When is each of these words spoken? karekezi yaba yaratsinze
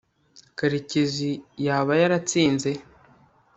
karekezi 0.57 1.29
yaba 1.65 1.93
yaratsinze 2.01 2.69